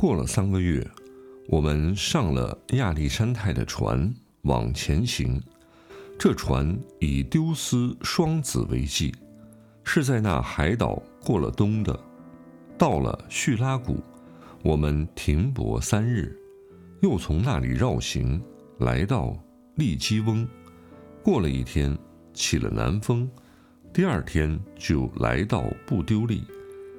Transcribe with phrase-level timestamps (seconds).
[0.00, 0.82] 过了三个月。
[1.46, 4.10] 我们上了亚历山泰的船，
[4.44, 5.38] 往前行。
[6.18, 9.14] 这船以丢斯双子为记，
[9.84, 12.00] 是在那海岛过了冬的。
[12.78, 14.02] 到了叙拉古，
[14.62, 16.34] 我们停泊三日，
[17.02, 18.42] 又从那里绕行，
[18.78, 19.36] 来到
[19.74, 20.48] 利基翁。
[21.22, 21.94] 过了一天，
[22.32, 23.30] 起了南风，
[23.92, 26.42] 第二天就来到布丢利，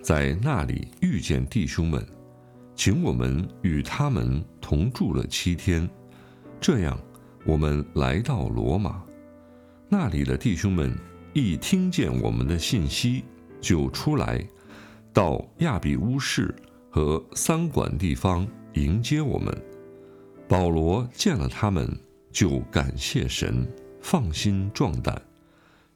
[0.00, 2.00] 在那里遇见弟兄们。
[2.76, 5.88] 请我们与他们同住了七天，
[6.60, 6.98] 这样，
[7.46, 9.02] 我们来到罗马，
[9.88, 10.92] 那里的弟兄们
[11.32, 13.24] 一听见我们的信息，
[13.60, 14.44] 就出来，
[15.12, 16.54] 到亚比乌市
[16.90, 19.56] 和三馆地方迎接我们。
[20.48, 21.88] 保罗见了他们，
[22.32, 23.66] 就感谢神，
[24.00, 25.22] 放心壮胆，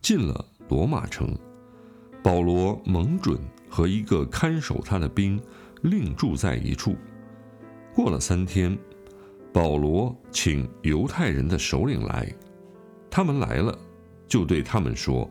[0.00, 1.36] 进了罗马城。
[2.22, 5.40] 保罗蒙准和一个看守他的兵。
[5.82, 6.96] 另住在一处。
[7.94, 8.78] 过了三天，
[9.52, 12.32] 保罗请犹太人的首领来，
[13.10, 13.76] 他们来了，
[14.26, 15.28] 就对他们说：“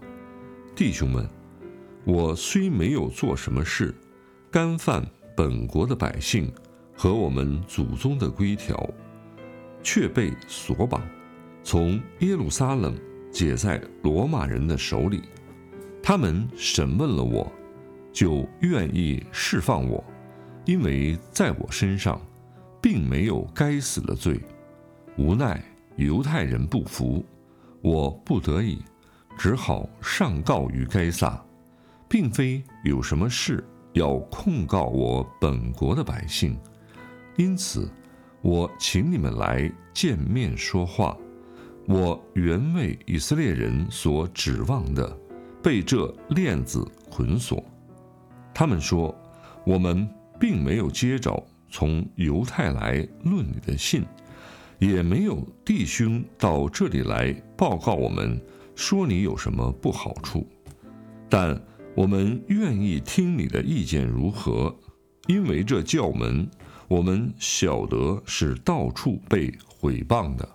[0.76, 1.28] 弟兄们，
[2.04, 3.95] 我虽没有做什么事，
[4.52, 6.52] 干犯本国的百姓
[6.95, 8.89] 和我们祖宗的规条，
[9.82, 11.02] 却被锁绑，
[11.64, 12.98] 从耶路撒冷
[13.32, 15.22] 解在罗马人的手里。
[16.02, 17.52] 他们审问了我，
[18.11, 20.04] 就愿意释放我。”
[20.68, 22.22] 因为在我身上，
[22.82, 24.38] 并没有该死的罪，
[25.18, 25.64] 无奈
[25.96, 27.26] 犹太人不服，
[27.82, 28.80] 我不得已，
[29.38, 31.42] 只好上告于该撒，
[32.10, 36.60] 并非有什么事要控告我本国的百姓，
[37.38, 37.89] 因此，
[38.42, 41.17] 我请你们来见面说话。
[41.88, 45.17] 我原为以色列人所指望的，
[45.64, 47.64] 被这链子捆锁。
[48.54, 49.17] 他们说，
[49.66, 50.06] 我们。
[50.39, 54.05] 并没有接着从犹太来论你的信，
[54.80, 58.39] 也没有弟兄到这里来报告我们
[58.76, 60.47] 说你有什么不好处，
[61.30, 61.59] 但
[61.95, 64.76] 我们愿意听你的意见如何，
[65.27, 66.47] 因为这教门
[66.87, 70.47] 我们晓得是到处被毁谤的。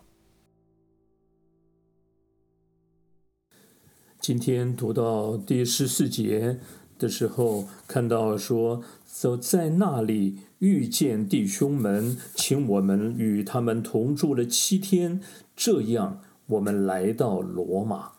[4.20, 6.60] 今天读到第十四节
[6.96, 8.82] 的时候，看到说。
[9.12, 15.20] 走在那里遇见弟兄们，请我们与他们同住了七天。
[15.54, 18.12] 这样，我们来到罗马。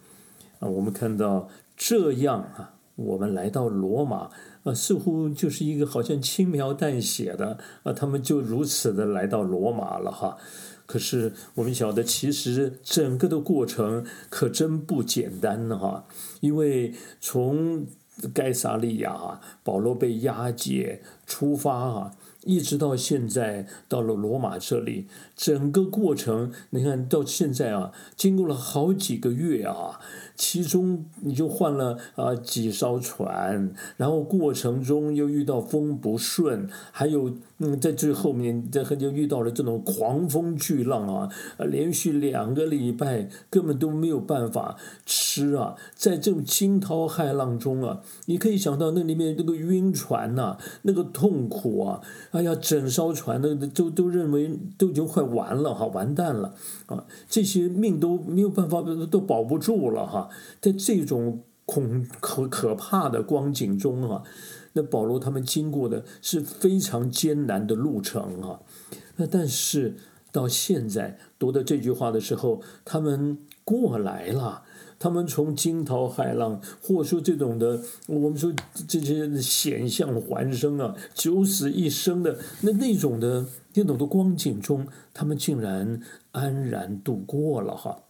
[0.60, 4.30] 啊，我们看到这样啊，我们来到罗马
[4.64, 10.38] 啊，似乎就是一个好像轻描淡写的啊，他们就如此的来到罗马了哈。
[10.86, 16.06] 可是我们晓得，其实整个的过程可真不简单哈，
[16.40, 17.88] 因为从
[18.34, 30.00] 盖萨利亚，保罗被押解出发啊，一直到现在到了罗马这里，整个过程你看到现在啊，经过了好几个月啊。
[30.46, 52.02] 其中你就换了啊几艘船，然后过程中又遇到风不顺，还有嗯在最后面这就遇到了这种狂风巨浪啊，连续两个礼拜根本都没有办法吃啊，在这种惊涛骇浪中啊，你可以想到那里面那个晕船呐，那个痛苦啊，
[52.32, 56.54] 哎呀，整艘船那都都认为都已经快完了哈，完蛋了
[56.88, 60.30] 啊，这些命都没有办法都保不住了哈。
[60.62, 64.24] 在这种恐可可怕的光景中啊，
[64.74, 68.60] 那保罗他们经过的是非常艰难的路程啊。
[69.16, 69.96] 那但是
[70.32, 74.64] 到现在读到这句话的时候，他们过来了，
[75.00, 78.52] 他们从惊涛骇浪，或者说这种的，我们说
[78.88, 83.46] 这些险象环生啊，九死一生的那那种的
[83.76, 86.02] 那种的光景中，他们竟然
[86.32, 88.03] 安然度过了哈。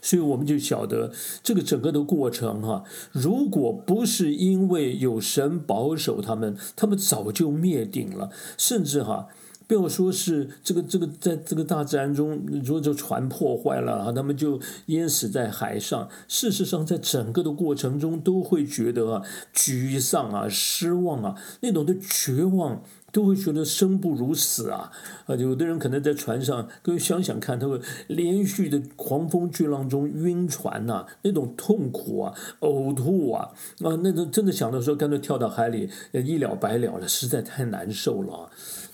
[0.00, 1.12] 所以我们就晓得
[1.42, 8.30] 这个整个的过程哈，如果不是因为有神保守他们，他们早就灭顶了。
[8.56, 9.28] 甚至哈，
[9.66, 16.08] 不要说是这个这个，在这个大自然中，如果这船破坏了啊，他们就淹死在海上。
[16.28, 19.22] 事实上，在整个的过程中，都会觉得啊，
[19.54, 22.82] 沮丧啊，失望啊，那种的绝望。
[23.12, 24.90] 都会觉得生不如死啊！
[25.26, 27.78] 啊，有的人可能在船上，各位想想看，他会
[28.08, 33.50] 连续的狂风巨浪中晕船呐，那种痛苦啊，呕吐啊，
[33.80, 38.50] 啊，那种真的想到说，干脆跳到海里，一了百了了，实在太难受了。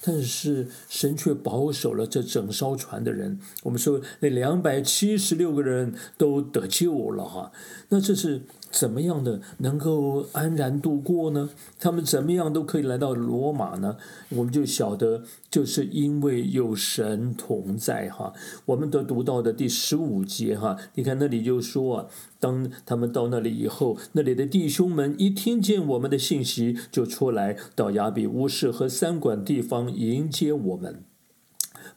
[0.08, 7.52] 但是神却保守了这整艘船的人，我们说那两百七十六个人都得救了哈。
[7.90, 8.40] 那这是。
[8.70, 11.48] 怎么样的能够安然度过呢？
[11.80, 13.96] 他们怎么样都可以来到罗马呢？
[14.28, 18.32] 我们就晓得，就是因为有神同在哈。
[18.66, 22.08] 我们都读到的第十五节哈，你看那里就说，
[22.38, 31.02] 当他们到那里以后，那里的弟兄们一听见我们的信息，就出来到亚比乌市和三馆地方迎接我们。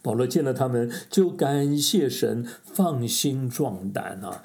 [0.02, 4.44] 保罗见了他们，就感谢神，放心壮胆啊。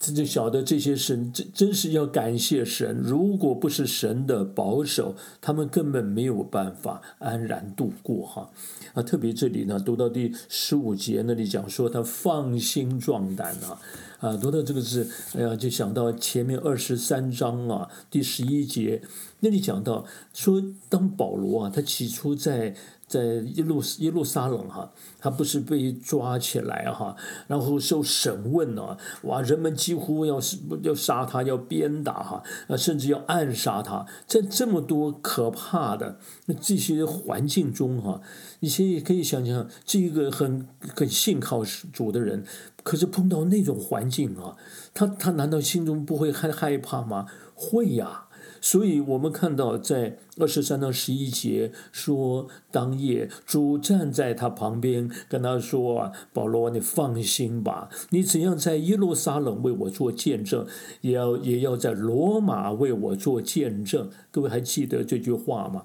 [0.00, 8.48] 这就晓得这些神真真是要感谢神，如果不是神的保守，他们根本没有办法安然度过哈。
[8.94, 13.80] 啊，特别这里呢，读到第十五节那里讲说他放心壮胆啊，
[14.20, 19.02] 啊，读到这个字，哎呀，就想到前面二十三章啊，第十一节
[19.40, 22.76] 那里讲到说，当保罗啊，他起初在。
[23.08, 27.16] 在一路一路撒冷哈，他不是被抓起来哈，
[27.46, 36.18] 然后受审问呢，哇，人们几乎要是要杀他，要鞭打哈，啊，甚至要暗杀他，在这么多可怕的
[36.60, 38.20] 这些环境中哈，
[38.60, 42.44] 你现在可以想想，这个很很信靠主的人，
[42.82, 44.54] 可是碰到那种环境啊，
[44.92, 47.26] 他他难道心中不会害害怕吗？
[47.54, 48.26] 会呀。
[48.60, 60.66] 所以我们看到，在二十三到十一节说，当夜主站在他旁边，跟他说：“，保罗，你放心吧，你怎样在耶路撒冷为我做见证，
[61.00, 65.84] 也要也要在罗马为我做见证。”各位还记得这句话吗？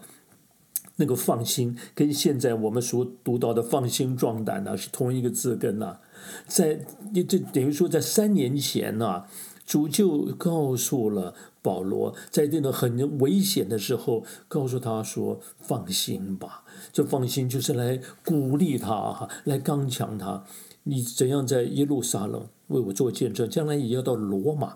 [0.98, 5.98] 那个放心，跟现在我们所读到的放心壮胆呢，是同一个字根呐。
[6.46, 9.24] 在你这等于说，在三年前呢，
[9.66, 11.34] 主就告诉了。
[11.64, 20.44] 保罗在这种很危险的时候，告诉他说：“放心吧，这放心就是来鼓励他哈，来刚强他。
[20.84, 24.76] 你怎样在耶路撒冷为我做见证，将来也要到罗马。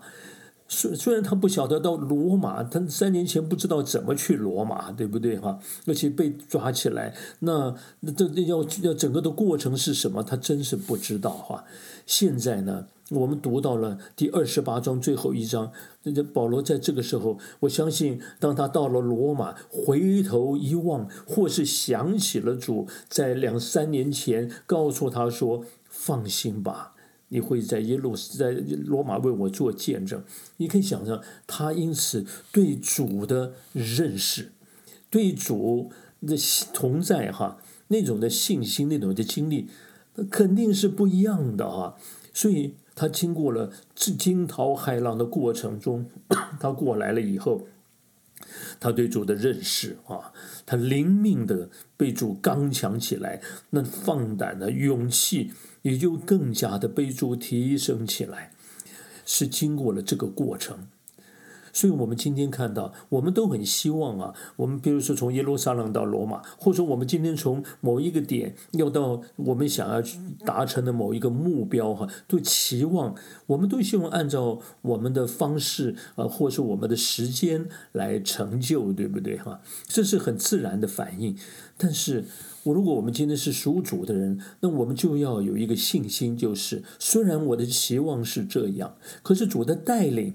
[0.68, 5.58] 虽虽然他不晓得到罗马，他三年前不知道怎么去罗马，对不对哈？
[5.86, 10.22] 而且被抓起来，那那这要要整个的过程是什么？
[10.22, 11.64] 他真是不知道哈。
[12.06, 15.72] 现在呢？”我们读到了第二十八章最后一章，
[16.14, 26.92] 这保罗在这个时候，我相信，当他到了罗马，回头一望，或是想起了主在两三年前告诉他说：“放心吧，
[27.28, 30.22] 你会在耶路在罗马为我做见证。”
[30.58, 34.52] 你可以想象，他因此对主的认识，
[35.10, 35.90] 对主
[36.26, 36.36] 的
[36.72, 37.58] 同在哈
[37.88, 39.68] 那种的信心，那种的经历，
[40.30, 41.96] 肯定是不一样的哈。
[42.32, 42.74] 所以。
[43.00, 46.04] 他经过了这惊涛骇浪的过程中，
[46.58, 47.68] 他过来了以后，
[48.78, 50.32] 他对主的认识啊，
[50.64, 53.40] 他灵命的被主刚强起来，
[53.70, 55.52] 那放胆的勇气
[55.82, 58.52] 也就更加的被主提升起来，
[59.24, 60.88] 是经过了这个过程。
[61.78, 70.02] 所以，我们今天看到，我们都很希望啊，我们比如说从耶路撒冷到罗马，或者说我们今天从某一个点要到我们想要
[70.44, 73.14] 达成的某一个目标哈，都期望，
[73.46, 79.60] 我们都希望按照我们的方式啊，或是我们的时间来成就，对不对哈？
[79.86, 81.36] 这是很自然的反应。
[81.76, 82.24] 但是，
[82.64, 90.34] 我如果我们今天是属主的人，那我们就要有一个信心，就是虽然我的期望是这样，可是主的带领。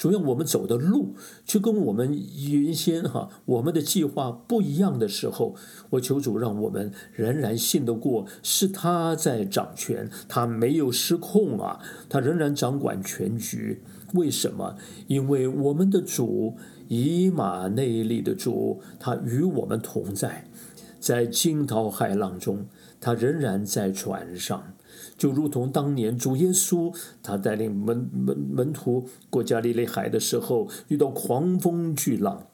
[0.00, 1.14] 主要我们走的路，
[1.44, 5.54] 就跟我们原先哈我们的计划不一样的时候，
[5.90, 13.82] 我求主让我们仍然信得过，是他在掌权，他没有失控啊，他仍然掌管全局。
[14.14, 14.76] 为什么？
[15.06, 16.56] 因为我们的主
[16.88, 20.48] 以马内利的主，他与我们同在，
[20.98, 22.64] 在惊涛骇浪中，
[23.02, 24.72] 他仍然在船上。
[25.20, 32.46] 就如同当年主耶稣，他带领门门门徒过加利利海的时候，遇到狂风巨浪，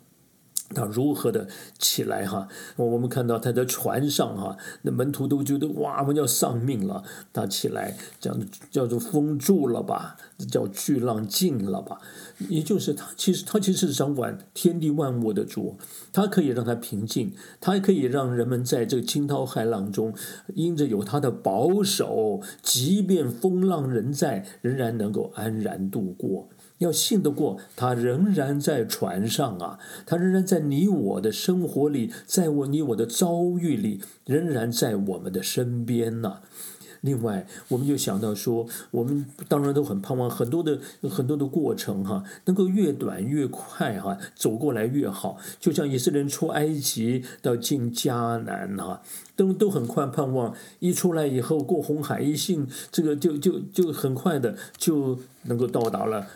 [0.75, 1.47] 他如何的
[1.79, 2.49] 起来哈？
[2.77, 7.05] 我们看到他在船上哈，那门徒都觉得哇，我们要丧命了。
[7.33, 8.37] 他起来，叫
[8.71, 10.17] 叫做风住了吧，
[10.51, 12.01] 叫巨浪静了吧。
[12.49, 15.77] 也就是他其实他其实是掌管天地万物的主，
[16.13, 20.13] 他可以让他平静，他可以让人们在这个惊涛骇浪中，
[20.55, 26.49] 因着有他的保守，即便风浪仍在，仍然能够安然度过。
[26.79, 36.41] 要信得过，他仍然在船上啊，他仍然在你我的生活里，在我你我的遭遇里，仍然在我们的身边呢。
[37.01, 45.39] 另外，我们就想到说，我们当然都很盼望很多的很多的过程哈，能够越短越快哈，走过来越好。
[45.61, 49.03] 就像以色列人出埃及到进迦南哈，
[49.35, 56.27] 都都很快盼望一出来以后过红海一信，这个就就就很快的就能够到达了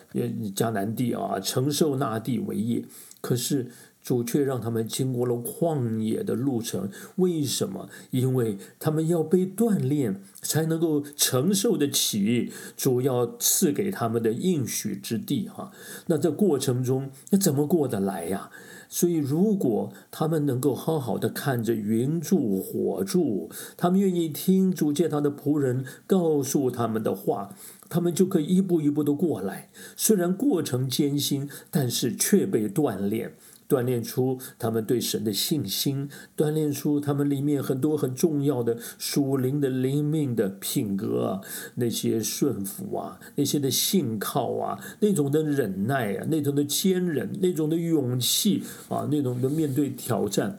[0.55, 2.85] 迦南地啊，承受那地为业。
[3.21, 3.71] 可是。
[4.03, 7.89] 主却让他们经过了旷野的路程，为什么？
[8.11, 15.49] 因为他们要被锻炼，才能够承受得起主要赐给他们的应许之地。
[15.49, 15.71] 哈，
[16.07, 18.51] 那在过程中，那怎么过得来呀？
[18.93, 27.55] 所以，如果他们能够好好的看着云柱火柱，他们愿意听主借他的仆人告诉他们的话，
[27.89, 29.71] 他们就可以一步一步的过来。
[29.97, 33.35] 虽然过程艰辛，但是却被锻炼。
[33.71, 41.41] 锻炼出他们对神的信心，锻炼出他们里面很多很重要的属灵的灵命的品格啊，
[41.77, 50.59] 那些顺服啊，那些的信靠啊，那种的忍耐啊，那种的坚忍，那种的勇气啊，那种的面对挑战。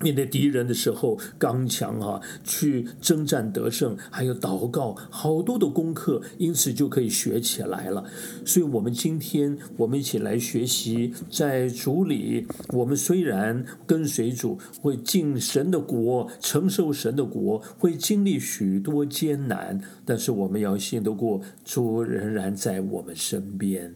[0.00, 8.04] 面对敌人的时候，刚强啊，去征战得胜，还有祷告，好多的功课，因此就可以学起来了。
[8.44, 23.94] 所以，我们今天我们一起来学习，在主里，我们虽然跟随主，会进神的国，承受神的国，会经历许多艰难，但是我们要信得过，主仍然在我们身边。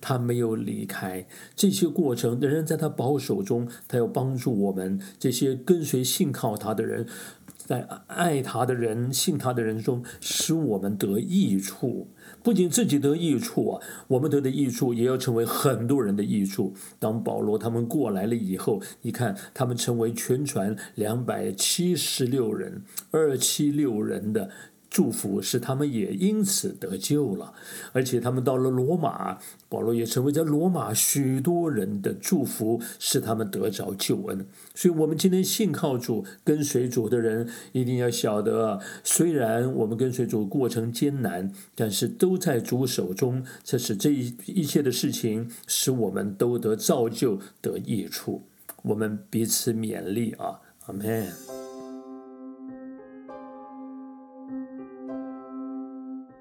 [0.00, 3.68] 他没有离开这些过程，仍然在他保守中。
[3.86, 7.06] 他要帮助我们这些跟随、信靠他的人，
[7.56, 12.08] 在爱他的人、信他的人中，使我们得益处。
[12.42, 16.74] 不仅自己得益处啊，我们得的益处也要成为很多人的益处。
[16.98, 24.50] 当保罗他们过来了以后，你看他们成为全船两百七十六人、二七六人的。
[24.90, 27.52] 祝福使他们也因此得救了，
[27.92, 34.46] 而且他们到了罗马，保罗也成为在罗马许多人的祝福，使他们得着救恩。
[34.74, 43.44] 所以，我们今天信靠主、跟随主的人，一定要晓得，虽然我们跟随主过程艰难，但是都在主手中。
[43.62, 48.42] 这是这一一切的事情，使我们都得造就、得益处。
[48.82, 51.57] 我们彼此勉励啊，阿门。